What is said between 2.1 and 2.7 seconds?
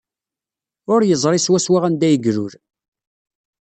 ilul.